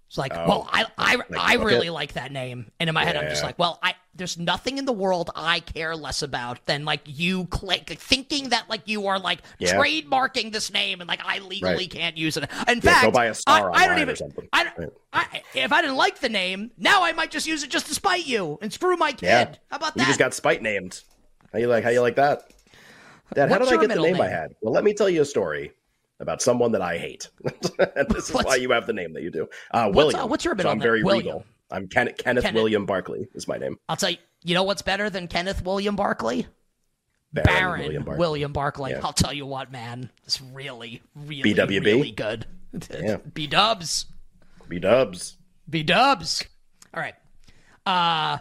It's 0.08 0.18
like, 0.18 0.34
oh. 0.36 0.48
well, 0.48 0.70
I 0.72 0.86
I, 0.98 1.18
I 1.38 1.54
really 1.56 1.90
like 1.90 2.14
that 2.14 2.32
name, 2.32 2.72
and 2.80 2.88
in 2.90 2.94
my 2.94 3.04
head, 3.04 3.18
I'm 3.18 3.28
just 3.30 3.44
like, 3.44 3.58
well, 3.58 3.80
I 3.82 3.96
there's 4.14 4.38
nothing 4.38 4.78
in 4.78 4.86
the 4.86 4.94
world 4.94 5.30
I 5.36 5.60
care 5.60 5.96
less 5.96 6.22
about 6.22 6.66
than 6.66 6.86
like 6.86 7.02
you 7.06 7.46
click 7.48 7.90
thinking 8.00 8.50
that 8.50 8.70
like 8.70 8.84
you 8.86 9.08
are 9.08 9.20
like 9.20 9.40
Yeah. 9.60 9.74
trademarking 9.74 10.54
this 10.54 10.72
name 10.72 11.02
and 11.02 11.08
like 11.08 11.20
I 11.26 11.40
legally 11.40 11.76
Right. 11.76 11.90
can't 11.90 12.18
use 12.18 12.38
it. 12.38 12.44
In 12.68 12.76
Yeah, 12.78 12.82
fact, 12.82 13.04
go 13.04 13.12
buy 13.12 13.26
a 13.26 13.34
star 13.34 13.72
I, 13.74 13.84
I 13.84 13.88
don't 13.88 14.00
even. 14.00 14.16
I, 14.54 14.72
Right. 14.78 14.90
I, 15.12 15.42
if 15.54 15.74
I 15.74 15.82
didn't 15.82 15.98
like 15.98 16.20
the 16.20 16.30
name, 16.30 16.72
now 16.78 17.04
I 17.04 17.12
might 17.12 17.32
just 17.32 17.48
use 17.48 17.64
it 17.64 17.70
just 17.70 17.88
to 17.88 17.94
spite 17.94 18.26
you 18.26 18.58
and 18.62 18.72
screw 18.72 18.96
my 18.96 19.12
kid. 19.12 19.28
Yeah. 19.28 19.56
How 19.70 19.78
about 19.78 19.96
that? 19.96 20.02
You 20.02 20.08
just 20.08 20.20
got 20.20 20.34
spite 20.34 20.62
named. 20.62 21.02
How 21.52 21.60
you 21.60 21.68
like? 21.68 21.84
How 21.84 21.90
you 21.90 22.02
like 22.02 22.16
that? 22.16 22.52
Dad, 23.34 23.50
how 23.50 23.58
What's 23.58 23.70
did 23.70 23.80
I 23.80 23.82
get 23.82 23.90
the 23.90 24.02
middle 24.02 24.06
name, 24.06 24.22
I 24.22 24.30
had? 24.30 24.56
Well, 24.62 24.74
let 24.74 24.84
me 24.84 24.94
tell 24.94 25.10
you 25.10 25.24
a 25.24 25.26
story 25.26 25.72
about 26.19 26.41
someone 26.41 26.72
that 26.74 26.81
I 26.81 26.98
hate. 26.98 27.29
and 27.95 28.07
this 28.10 28.29
is 28.29 28.34
What's- 28.34 28.48
why 28.48 28.55
you 28.55 28.72
have 28.72 28.88
the 28.88 28.93
name 28.93 29.13
that 29.13 29.24
you 29.24 29.31
do. 29.31 29.48
Uh, 29.72 29.86
What's- 29.86 29.95
William. 29.95 30.19
uh, 30.22 30.25
what's 30.27 30.45
your 30.45 30.53
So 30.53 30.57
middle 30.57 30.72
I'm 30.72 30.79
very 30.79 31.03
William. 31.03 31.25
regal. 31.25 31.45
I'm 31.72 31.88
Ken- 31.88 32.13
Kenneth, 32.17 32.43
Kenneth. 32.43 32.53
William 32.53 32.86
Barkley 32.86 33.27
is 33.34 33.48
my 33.48 33.57
name. 33.57 33.77
I'll 33.89 33.95
tell 33.98 34.12
you. 34.12 34.17
You 34.43 34.53
know 34.53 34.63
what's 34.63 34.84
better 34.84 35.10
than 35.10 35.27
Kenneth 35.27 35.63
William 35.65 35.95
Barkley? 35.95 36.45
Baron, 37.34 37.48
Baron 37.48 37.79
William 37.81 38.05
William 38.05 38.53
Barkley. 38.53 38.81
Barkley. 38.84 38.91
Yeah. 38.91 39.05
I'll 39.05 39.12
tell 39.13 39.34
you 39.34 39.45
what, 39.48 39.72
man. 39.72 40.10
It's 40.24 40.39
really, 40.39 41.01
really, 41.15 41.53
BWB? 41.53 41.84
really 41.86 42.12
good. 42.12 42.45
Yeah. 42.93 43.17
B 43.34 43.48
Dubs. 43.48 44.05
B 44.69 44.77
Dubs. 44.79 45.38
B 45.69 45.81
Dubs. 45.84 46.45
All 46.93 47.01
right. 47.01 47.15
Uh 47.86 48.38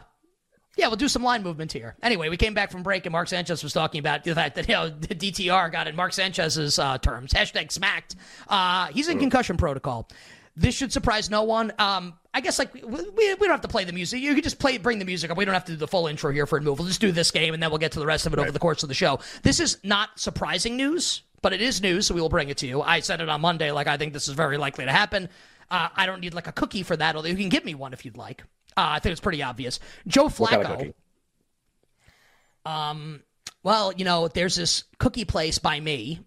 yeah, 0.76 0.88
we'll 0.88 0.96
do 0.96 1.08
some 1.08 1.22
line 1.22 1.42
movement 1.42 1.72
here. 1.72 1.96
Anyway, 2.02 2.28
we 2.28 2.36
came 2.36 2.54
back 2.54 2.70
from 2.70 2.82
break 2.82 3.06
and 3.06 3.12
Mark 3.12 3.28
Sanchez 3.28 3.62
was 3.62 3.72
talking 3.72 3.98
about 3.98 4.24
the 4.24 4.34
fact 4.34 4.56
that 4.56 4.68
you 4.68 4.74
know 4.74 4.88
the 4.88 5.14
DTR 5.14 5.70
got 5.70 5.86
in 5.86 5.96
Mark 5.96 6.12
Sanchez's 6.12 6.78
uh, 6.78 6.98
terms. 6.98 7.32
Hashtag 7.32 7.70
smacked. 7.70 8.16
Uh, 8.48 8.86
he's 8.86 9.08
in 9.08 9.18
concussion 9.18 9.56
protocol. 9.56 10.08
This 10.56 10.74
should 10.74 10.92
surprise 10.92 11.30
no 11.30 11.42
one. 11.42 11.72
Um, 11.78 12.14
I 12.32 12.40
guess 12.40 12.58
like 12.58 12.72
we, 12.74 12.80
we, 12.82 13.34
don't 13.36 13.50
have 13.50 13.60
to 13.62 13.68
play 13.68 13.84
the 13.84 13.92
music. 13.92 14.20
You 14.20 14.34
can 14.34 14.42
just 14.42 14.58
play 14.58 14.78
bring 14.78 14.98
the 14.98 15.04
music 15.04 15.30
up. 15.30 15.36
We 15.36 15.44
don't 15.44 15.54
have 15.54 15.64
to 15.66 15.72
do 15.72 15.78
the 15.78 15.88
full 15.88 16.06
intro 16.06 16.30
here 16.30 16.46
for 16.46 16.58
a 16.58 16.60
move. 16.60 16.78
We'll 16.78 16.88
just 16.88 17.00
do 17.00 17.12
this 17.12 17.30
game 17.30 17.54
and 17.54 17.62
then 17.62 17.70
we'll 17.70 17.78
get 17.78 17.92
to 17.92 18.00
the 18.00 18.06
rest 18.06 18.26
of 18.26 18.32
it 18.32 18.38
over 18.38 18.52
the 18.52 18.58
course 18.58 18.82
of 18.82 18.88
the 18.88 18.94
show. 18.94 19.18
This 19.42 19.58
is 19.58 19.78
not 19.82 20.18
surprising 20.18 20.76
news, 20.76 21.22
but 21.42 21.52
it 21.52 21.60
is 21.60 21.82
news, 21.82 22.06
so 22.06 22.14
we 22.14 22.20
will 22.20 22.28
bring 22.28 22.48
it 22.48 22.58
to 22.58 22.66
you. 22.66 22.82
I 22.82 23.00
said 23.00 23.20
it 23.20 23.28
on 23.28 23.40
Monday, 23.40 23.70
like 23.72 23.86
I 23.86 23.96
think 23.96 24.12
this 24.12 24.28
is 24.28 24.34
very 24.34 24.56
likely 24.56 24.84
to 24.84 24.92
happen. 24.92 25.28
Uh, 25.70 25.88
I 25.96 26.06
don't 26.06 26.20
need 26.20 26.34
like 26.34 26.46
a 26.46 26.52
cookie 26.52 26.82
for 26.82 26.96
that, 26.96 27.16
although 27.16 27.28
you 27.28 27.36
can 27.36 27.48
give 27.48 27.64
me 27.64 27.74
one 27.74 27.92
if 27.92 28.04
you'd 28.04 28.16
like. 28.16 28.44
Uh, 28.76 28.94
I 28.94 28.98
think 28.98 29.12
it's 29.12 29.20
pretty 29.20 29.42
obvious. 29.42 29.80
Joe 30.06 30.26
Flacco. 30.26 30.40
What 30.40 30.50
kind 30.50 30.66
of 30.66 30.78
cookie? 30.78 30.94
Well, 33.62 33.92
you 33.92 34.04
know, 34.04 34.28
there's 34.28 34.56
this 34.56 34.84
cookie 34.98 35.24
place 35.24 35.58
by 35.58 35.80
me 35.80 36.20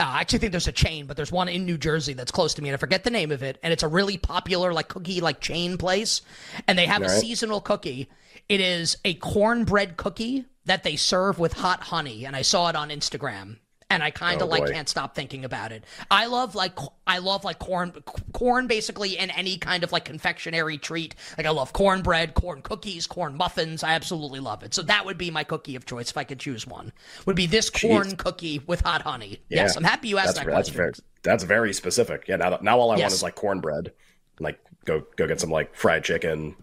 Uh, 0.00 0.04
I 0.04 0.20
actually 0.20 0.40
think 0.40 0.52
there's 0.52 0.68
a 0.68 0.72
chain, 0.72 1.06
but 1.06 1.16
there's 1.16 1.30
one 1.30 1.48
in 1.48 1.64
New 1.64 1.78
Jersey 1.78 2.12
that's 2.14 2.32
close 2.32 2.54
to 2.54 2.62
me, 2.62 2.68
and 2.68 2.74
I 2.74 2.78
forget 2.78 3.04
the 3.04 3.10
name 3.10 3.30
of 3.30 3.42
it. 3.42 3.58
And 3.62 3.72
it's 3.72 3.82
a 3.82 3.88
really 3.88 4.16
popular 4.16 4.72
like 4.72 4.88
cookie 4.88 5.20
like 5.20 5.40
chain 5.40 5.76
place, 5.78 6.22
and 6.66 6.78
they 6.78 6.86
have 6.86 7.02
a 7.02 7.08
seasonal 7.20 7.60
cookie. 7.60 8.08
It 8.48 8.60
is 8.60 8.96
a 9.04 9.14
cornbread 9.14 9.96
cookie 9.96 10.46
that 10.64 10.82
they 10.82 10.96
serve 10.96 11.38
with 11.38 11.52
hot 11.52 11.82
honey, 11.84 12.24
and 12.26 12.34
I 12.34 12.42
saw 12.42 12.68
it 12.68 12.76
on 12.76 12.88
Instagram 12.90 13.58
and 13.92 14.02
I 14.02 14.10
kind 14.10 14.40
of 14.40 14.48
oh, 14.48 14.50
like 14.50 14.64
boy. 14.64 14.72
can't 14.72 14.88
stop 14.88 15.14
thinking 15.14 15.44
about 15.44 15.70
it. 15.70 15.84
I 16.10 16.26
love 16.26 16.54
like 16.54 16.78
I 17.06 17.18
love 17.18 17.44
like 17.44 17.58
corn 17.58 17.92
corn 18.32 18.66
basically 18.66 19.18
in 19.18 19.30
any 19.30 19.58
kind 19.58 19.84
of 19.84 19.92
like 19.92 20.06
confectionery 20.06 20.78
treat. 20.78 21.14
Like 21.36 21.46
I 21.46 21.50
love 21.50 21.72
cornbread, 21.72 22.34
corn 22.34 22.62
cookies, 22.62 23.06
corn 23.06 23.36
muffins. 23.36 23.82
I 23.82 23.92
absolutely 23.92 24.40
love 24.40 24.62
it. 24.62 24.72
So 24.72 24.82
that 24.82 25.04
would 25.04 25.18
be 25.18 25.30
my 25.30 25.44
cookie 25.44 25.76
of 25.76 25.84
choice 25.84 26.10
if 26.10 26.16
I 26.16 26.24
could 26.24 26.40
choose 26.40 26.66
one. 26.66 26.92
Would 27.26 27.36
be 27.36 27.46
this 27.46 27.68
corn 27.68 28.08
Jeez. 28.08 28.18
cookie 28.18 28.62
with 28.66 28.80
hot 28.80 29.02
honey. 29.02 29.42
Yeah. 29.48 29.62
Yes, 29.62 29.76
I'm 29.76 29.84
happy 29.84 30.08
you 30.08 30.18
asked 30.18 30.36
that's, 30.36 30.38
that 30.38 30.46
that's 30.46 30.70
question. 30.70 30.76
Very, 30.76 30.92
that's 31.22 31.44
very 31.44 31.72
specific. 31.74 32.24
Yeah, 32.28 32.36
now 32.36 32.58
now 32.62 32.78
all 32.78 32.90
I 32.90 32.96
yes. 32.96 33.02
want 33.02 33.12
is 33.12 33.22
like 33.22 33.34
cornbread. 33.34 33.92
Like 34.40 34.58
go 34.86 35.04
go 35.16 35.26
get 35.26 35.38
some 35.38 35.50
like 35.50 35.76
fried 35.76 36.02
chicken, 36.02 36.56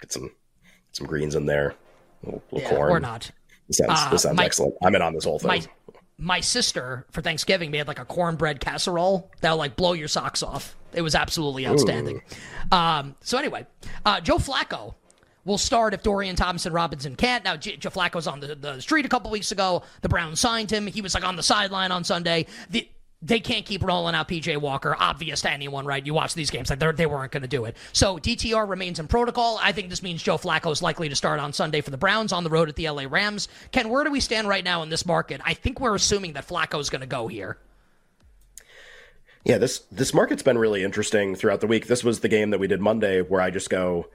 get 0.00 0.12
some 0.12 0.30
some 0.92 1.06
greens 1.06 1.34
in 1.34 1.44
there, 1.46 1.74
little, 2.24 2.42
little 2.50 2.68
yeah, 2.68 2.74
corn 2.74 2.92
or 2.92 3.00
not. 3.00 3.30
This 3.68 3.76
sounds, 3.76 4.00
uh, 4.00 4.10
this 4.10 4.22
sounds 4.22 4.36
my, 4.36 4.44
excellent. 4.44 4.74
I'm 4.82 4.94
in 4.96 5.02
on 5.02 5.14
this 5.14 5.24
whole 5.24 5.38
thing. 5.38 5.46
My, 5.46 5.62
my 6.20 6.40
sister 6.40 7.06
for 7.10 7.22
Thanksgiving 7.22 7.70
made 7.70 7.86
like 7.88 7.98
a 7.98 8.04
cornbread 8.04 8.60
casserole 8.60 9.30
that'll 9.40 9.58
like 9.58 9.74
blow 9.74 9.94
your 9.94 10.08
socks 10.08 10.42
off. 10.42 10.76
It 10.92 11.02
was 11.02 11.14
absolutely 11.14 11.66
outstanding. 11.66 12.22
Um, 12.70 13.14
so 13.20 13.38
anyway, 13.38 13.66
uh, 14.04 14.20
Joe 14.20 14.36
Flacco 14.36 14.94
will 15.44 15.58
start 15.58 15.94
if 15.94 16.02
Dorian 16.02 16.36
Thompson 16.36 16.72
Robinson 16.72 17.16
can't. 17.16 17.44
Now, 17.44 17.56
J- 17.56 17.76
Joe 17.76 17.90
Flacco 17.90 18.16
was 18.16 18.26
on 18.26 18.40
the, 18.40 18.54
the 18.54 18.80
street 18.80 19.06
a 19.06 19.08
couple 19.08 19.30
weeks 19.30 19.50
ago. 19.52 19.82
The 20.02 20.08
Browns 20.08 20.40
signed 20.40 20.70
him. 20.70 20.86
He 20.86 21.00
was 21.00 21.14
like 21.14 21.24
on 21.24 21.36
the 21.36 21.42
sideline 21.42 21.92
on 21.92 22.04
Sunday. 22.04 22.46
The, 22.68 22.88
they 23.22 23.40
can't 23.40 23.66
keep 23.66 23.82
rolling 23.82 24.14
out 24.14 24.28
PJ 24.28 24.56
Walker. 24.58 24.96
Obvious 24.98 25.42
to 25.42 25.50
anyone, 25.50 25.84
right? 25.84 26.04
You 26.04 26.14
watch 26.14 26.34
these 26.34 26.50
games, 26.50 26.70
like 26.70 26.78
they 26.96 27.06
weren't 27.06 27.32
going 27.32 27.42
to 27.42 27.48
do 27.48 27.66
it. 27.66 27.76
So 27.92 28.18
DTR 28.18 28.68
remains 28.68 28.98
in 28.98 29.08
protocol. 29.08 29.58
I 29.62 29.72
think 29.72 29.90
this 29.90 30.02
means 30.02 30.22
Joe 30.22 30.38
Flacco 30.38 30.72
is 30.72 30.80
likely 30.80 31.08
to 31.08 31.16
start 31.16 31.38
on 31.38 31.52
Sunday 31.52 31.82
for 31.82 31.90
the 31.90 31.98
Browns 31.98 32.32
on 32.32 32.44
the 32.44 32.50
road 32.50 32.68
at 32.68 32.76
the 32.76 32.88
LA 32.88 33.04
Rams. 33.08 33.48
Ken, 33.72 33.90
where 33.90 34.04
do 34.04 34.10
we 34.10 34.20
stand 34.20 34.48
right 34.48 34.64
now 34.64 34.82
in 34.82 34.88
this 34.88 35.04
market? 35.04 35.40
I 35.44 35.54
think 35.54 35.80
we're 35.80 35.94
assuming 35.94 36.32
that 36.32 36.48
Flacco 36.48 36.80
is 36.80 36.88
going 36.88 37.02
to 37.02 37.06
go 37.06 37.28
here. 37.28 37.58
Yeah, 39.44 39.58
this 39.58 39.80
this 39.90 40.12
market's 40.12 40.42
been 40.42 40.58
really 40.58 40.84
interesting 40.84 41.34
throughout 41.34 41.60
the 41.60 41.66
week. 41.66 41.86
This 41.86 42.04
was 42.04 42.20
the 42.20 42.28
game 42.28 42.50
that 42.50 42.60
we 42.60 42.66
did 42.66 42.80
Monday, 42.80 43.22
where 43.22 43.40
I 43.40 43.50
just 43.50 43.70
go, 43.70 44.06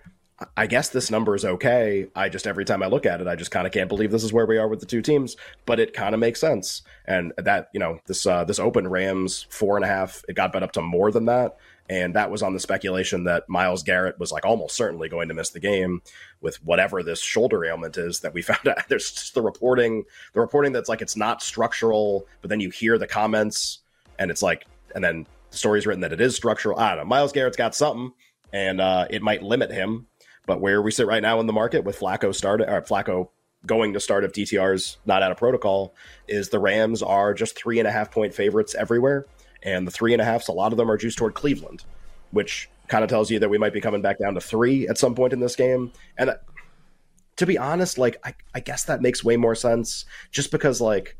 I 0.57 0.67
guess 0.67 0.89
this 0.89 1.09
number 1.09 1.33
is 1.33 1.45
okay. 1.45 2.07
I 2.13 2.27
just 2.27 2.45
every 2.45 2.65
time 2.65 2.83
I 2.83 2.87
look 2.87 3.05
at 3.05 3.21
it, 3.21 3.27
I 3.27 3.35
just 3.35 3.51
kind 3.51 3.65
of 3.65 3.71
can't 3.71 3.87
believe 3.87 4.11
this 4.11 4.23
is 4.23 4.33
where 4.33 4.45
we 4.45 4.57
are 4.57 4.67
with 4.67 4.81
the 4.81 4.85
two 4.85 5.01
teams. 5.01 5.37
But 5.65 5.79
it 5.79 5.93
kind 5.93 6.13
of 6.13 6.19
makes 6.19 6.41
sense, 6.41 6.81
and 7.05 7.31
that 7.37 7.69
you 7.73 7.79
know 7.79 7.99
this 8.05 8.25
uh, 8.25 8.43
this 8.43 8.59
open 8.59 8.87
Rams 8.87 9.45
four 9.49 9.77
and 9.77 9.85
a 9.85 9.87
half. 9.87 10.23
It 10.27 10.35
got 10.35 10.51
bet 10.51 10.63
up 10.63 10.73
to 10.73 10.81
more 10.81 11.09
than 11.09 11.25
that, 11.25 11.57
and 11.89 12.15
that 12.15 12.31
was 12.31 12.43
on 12.43 12.53
the 12.53 12.59
speculation 12.59 13.23
that 13.25 13.47
Myles 13.47 13.83
Garrett 13.83 14.19
was 14.19 14.31
like 14.31 14.45
almost 14.45 14.75
certainly 14.75 15.07
going 15.07 15.29
to 15.29 15.33
miss 15.33 15.51
the 15.51 15.59
game 15.59 16.01
with 16.41 16.61
whatever 16.63 17.01
this 17.01 17.21
shoulder 17.21 17.63
ailment 17.63 17.95
is 17.97 18.19
that 18.21 18.33
we 18.33 18.41
found 18.41 18.67
out. 18.67 18.89
There's 18.89 19.11
just 19.11 19.35
the 19.35 19.41
reporting, 19.41 20.03
the 20.33 20.41
reporting 20.41 20.73
that's 20.73 20.89
like 20.89 21.01
it's 21.01 21.15
not 21.15 21.43
structural, 21.43 22.27
but 22.41 22.49
then 22.49 22.59
you 22.59 22.71
hear 22.71 22.97
the 22.97 23.07
comments 23.07 23.79
and 24.19 24.31
it's 24.31 24.41
like, 24.41 24.65
and 24.93 25.03
then 25.03 25.27
the 25.51 25.57
story's 25.57 25.85
written 25.85 26.01
that 26.01 26.13
it 26.13 26.21
is 26.21 26.35
structural. 26.35 26.79
I 26.79 26.89
don't 26.89 26.99
know. 26.99 27.05
Myles 27.05 27.31
Garrett's 27.31 27.57
got 27.57 27.75
something, 27.75 28.11
and 28.51 28.81
uh, 28.81 29.07
it 29.09 29.21
might 29.21 29.43
limit 29.43 29.71
him 29.71 30.07
but 30.45 30.61
where 30.61 30.81
we 30.81 30.91
sit 30.91 31.07
right 31.07 31.21
now 31.21 31.39
in 31.39 31.47
the 31.47 31.53
market 31.53 31.83
with 31.83 31.99
Flacco 31.99 32.33
started 32.33 32.69
or 32.69 32.81
Flacco 32.81 33.29
going 33.65 33.93
to 33.93 33.99
start 33.99 34.23
if 34.23 34.33
DTR's 34.33 34.97
not 35.05 35.23
out 35.23 35.31
of 35.31 35.37
protocol 35.37 35.93
is 36.27 36.49
the 36.49 36.59
Rams 36.59 37.01
are 37.01 37.33
just 37.33 37.57
three 37.57 37.79
and 37.79 37.87
a 37.87 37.91
half 37.91 38.11
point 38.11 38.33
favorites 38.33 38.75
everywhere. 38.75 39.25
And 39.63 39.87
the 39.87 39.91
three 39.91 40.13
and 40.13 40.21
a 40.21 40.25
halfs, 40.25 40.47
a 40.47 40.51
lot 40.51 40.71
of 40.71 40.77
them 40.77 40.91
are 40.91 40.97
juiced 40.97 41.17
toward 41.17 41.33
Cleveland, 41.33 41.83
which 42.31 42.69
kind 42.87 43.03
of 43.03 43.09
tells 43.09 43.31
you 43.31 43.39
that 43.39 43.49
we 43.49 43.57
might 43.57 43.73
be 43.73 43.81
coming 43.81 44.01
back 44.01 44.19
down 44.19 44.35
to 44.35 44.41
three 44.41 44.87
at 44.87 44.97
some 44.97 45.15
point 45.15 45.33
in 45.33 45.39
this 45.39 45.55
game. 45.55 45.91
And 46.17 46.29
uh, 46.29 46.35
to 47.37 47.45
be 47.45 47.57
honest, 47.57 47.97
like, 47.97 48.19
I, 48.23 48.35
I 48.53 48.59
guess 48.59 48.83
that 48.85 49.01
makes 49.01 49.23
way 49.23 49.37
more 49.37 49.55
sense 49.55 50.05
just 50.31 50.51
because, 50.51 50.79
like, 50.79 51.17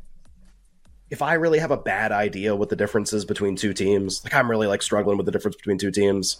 if 1.10 1.22
I 1.22 1.34
really 1.34 1.58
have 1.58 1.70
a 1.70 1.76
bad 1.76 2.12
idea 2.12 2.54
what 2.54 2.68
the 2.68 2.76
difference 2.76 3.12
is 3.12 3.24
between 3.24 3.56
two 3.56 3.72
teams, 3.72 4.24
like 4.24 4.34
I'm 4.34 4.50
really 4.50 4.66
like 4.66 4.82
struggling 4.82 5.16
with 5.16 5.26
the 5.26 5.32
difference 5.32 5.56
between 5.56 5.78
two 5.78 5.90
teams, 5.90 6.38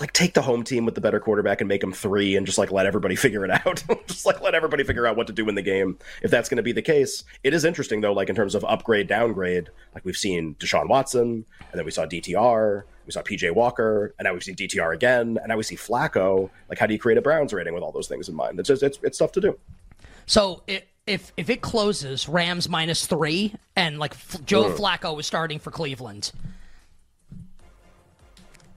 like 0.00 0.12
take 0.12 0.34
the 0.34 0.42
home 0.42 0.64
team 0.64 0.84
with 0.84 0.94
the 0.94 1.00
better 1.00 1.20
quarterback 1.20 1.60
and 1.60 1.68
make 1.68 1.80
them 1.80 1.92
three 1.92 2.36
and 2.36 2.46
just 2.46 2.58
like 2.58 2.72
let 2.72 2.86
everybody 2.86 3.16
figure 3.24 3.44
it 3.44 3.50
out. 3.50 3.84
Just 4.06 4.26
like 4.26 4.40
let 4.40 4.54
everybody 4.54 4.84
figure 4.84 5.06
out 5.06 5.16
what 5.16 5.26
to 5.26 5.32
do 5.32 5.48
in 5.48 5.54
the 5.54 5.62
game. 5.62 5.98
If 6.22 6.30
that's 6.30 6.48
going 6.48 6.56
to 6.56 6.62
be 6.62 6.72
the 6.72 6.82
case 6.82 7.24
it 7.44 7.54
is 7.54 7.64
interesting 7.64 8.00
though 8.00 8.12
like 8.12 8.28
in 8.28 8.36
terms 8.36 8.54
of 8.54 8.64
upgrade 8.64 9.06
downgrade. 9.06 9.68
Like 9.94 10.04
we've 10.04 10.16
seen 10.16 10.56
deshaun 10.58 10.88
watson 10.88 11.44
and 11.60 11.78
then 11.78 11.84
we 11.84 11.90
saw 11.90 12.06
dtr 12.06 12.84
we 13.06 13.12
saw 13.12 13.22
pj 13.22 13.54
walker 13.54 14.14
and 14.18 14.24
now 14.24 14.32
we've 14.32 14.42
seen 14.42 14.56
dtr 14.56 14.94
again 14.94 15.38
and 15.38 15.48
now 15.48 15.56
we 15.56 15.62
see 15.62 15.76
flacco. 15.76 16.50
Like 16.68 16.78
how 16.78 16.86
do 16.86 16.94
you 16.94 17.00
create 17.00 17.18
a 17.18 17.22
browns 17.22 17.52
rating 17.52 17.74
with 17.74 17.82
all 17.82 17.92
those 17.92 18.08
things 18.08 18.28
in 18.28 18.34
mind? 18.34 18.58
It's 18.58 18.68
just 18.68 18.82
it's, 18.82 18.98
it's 19.02 19.18
tough 19.18 19.32
to 19.32 19.40
do. 19.40 19.58
So 20.26 20.62
it, 20.66 20.88
if 21.06 21.32
if 21.36 21.50
it 21.50 21.60
closes 21.60 22.28
rams 22.28 22.68
minus 22.68 23.06
three 23.06 23.54
and 23.74 23.98
like 23.98 24.14
joe 24.44 24.64
mm. 24.64 24.76
flacco 24.76 25.18
is 25.18 25.26
starting 25.26 25.58
for 25.58 25.70
cleveland 25.70 26.30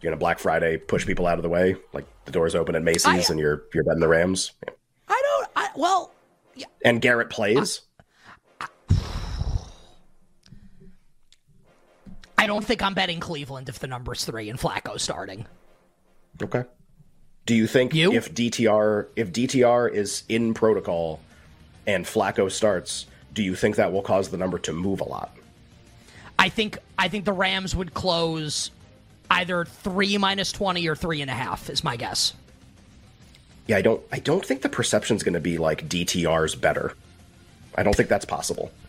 you're 0.03 0.11
gonna 0.11 0.19
Black 0.19 0.39
Friday 0.39 0.77
push 0.77 1.05
people 1.05 1.25
out 1.25 1.39
of 1.39 1.43
the 1.43 1.49
way, 1.49 1.77
like 1.93 2.05
the 2.25 2.31
doors 2.31 2.55
open 2.55 2.75
at 2.75 2.83
Macy's 2.83 3.29
I, 3.29 3.31
and 3.31 3.39
you're 3.39 3.63
you're 3.73 3.85
betting 3.85 4.01
the 4.01 4.07
Rams. 4.07 4.51
Yeah. 4.67 4.73
I 5.07 5.21
don't. 5.23 5.49
I, 5.55 5.69
well, 5.75 6.11
yeah. 6.55 6.65
and 6.83 7.01
Garrett 7.01 7.29
plays. 7.29 7.81
I, 8.59 8.67
I 12.37 12.47
don't 12.47 12.65
think 12.65 12.81
I'm 12.81 12.93
betting 12.93 13.21
Cleveland 13.21 13.69
if 13.69 13.79
the 13.79 13.87
number's 13.87 14.25
three 14.25 14.49
and 14.49 14.59
Flacco 14.59 14.99
starting. 14.99 15.45
Okay. 16.41 16.65
Do 17.45 17.55
you 17.55 17.67
think 17.67 17.93
you? 17.93 18.11
if 18.11 18.33
DTR 18.33 19.07
if 19.15 19.31
DTR 19.31 19.91
is 19.91 20.23
in 20.27 20.53
protocol 20.53 21.21
and 21.87 22.05
Flacco 22.05 22.51
starts, 22.51 23.05
do 23.33 23.41
you 23.41 23.55
think 23.55 23.77
that 23.77 23.93
will 23.93 24.01
cause 24.01 24.29
the 24.29 24.37
number 24.37 24.59
to 24.59 24.73
move 24.73 24.99
a 24.99 25.05
lot? 25.05 25.33
I 26.37 26.49
think 26.49 26.77
I 26.99 27.07
think 27.07 27.23
the 27.23 27.33
Rams 27.33 27.73
would 27.73 27.93
close 27.93 28.71
either 29.33 29.65
three 29.65 30.17
minus 30.17 30.51
twenty 30.51 30.87
or 30.87 30.95
three 30.95 31.21
and 31.21 31.29
a 31.29 31.33
half 31.33 31.69
is 31.69 31.83
my 31.83 31.95
guess. 31.95 32.33
Yeah, 33.67 33.77
I 33.77 33.81
don't. 33.81 34.01
I 34.11 34.19
don't 34.19 34.45
think 34.45 34.61
the 34.61 34.69
perception's 34.69 35.23
going 35.23 35.33
to 35.33 35.39
be 35.39 35.57
like 35.57 35.87
DTR's 35.87 36.55
better. 36.55 36.93
I 37.75 37.83
don't 37.83 37.95
think 37.95 38.09
that's 38.09 38.25
possible. 38.25 38.71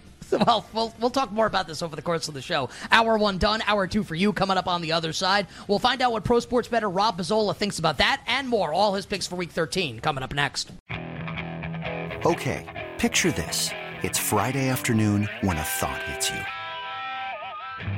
Well, 0.47 0.67
we'll 0.73 0.93
we'll 0.99 1.11
talk 1.11 1.31
more 1.31 1.47
about 1.47 1.69
this 1.69 1.81
over 1.81 1.95
the 1.95 2.03
course 2.03 2.27
of 2.27 2.35
the 2.35 2.43
show. 2.43 2.69
Hour 2.91 3.19
one 3.19 3.39
done, 3.39 3.63
hour 3.67 3.87
two 3.87 4.03
for 4.03 4.17
you 4.17 4.33
coming 4.33 4.57
up 4.57 4.67
on 4.67 4.83
the 4.83 4.91
other 4.91 5.13
side. 5.13 5.47
We'll 5.69 5.79
find 5.79 6.03
out 6.03 6.11
what 6.11 6.25
pro 6.25 6.41
sports 6.41 6.67
better 6.67 6.89
Rob 6.89 7.19
Pizzola 7.19 7.55
thinks 7.55 7.79
about 7.79 7.99
that 7.99 8.21
and 8.27 8.49
more. 8.49 8.73
All 8.73 8.95
his 8.95 9.07
picks 9.07 9.29
for 9.29 9.37
Week 9.37 9.51
13 9.53 10.01
coming 10.01 10.25
up 10.25 10.35
next. 10.35 10.73
Okay, 12.27 12.91
picture 12.99 13.31
this: 13.31 13.71
it's 14.03 14.19
Friday 14.19 14.69
afternoon 14.71 15.29
when 15.43 15.57
a 15.57 15.63
thought 15.63 16.03
hits 16.05 16.31
you. 16.31 16.41